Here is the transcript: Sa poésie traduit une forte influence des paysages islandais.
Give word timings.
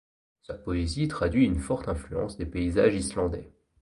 Sa 0.41 0.55
poésie 0.55 1.07
traduit 1.07 1.45
une 1.45 1.59
forte 1.59 1.87
influence 1.87 2.35
des 2.35 2.47
paysages 2.47 2.95
islandais. 2.95 3.51